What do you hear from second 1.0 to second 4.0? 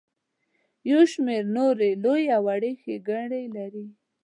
شمیر نورې لویې او وړې ښیګړې لري.